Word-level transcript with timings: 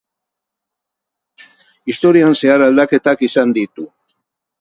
Historian 1.93 2.33
zehar 2.39 2.65
aldaketak 2.69 3.21
izan 3.29 3.55
ditu. 3.59 3.87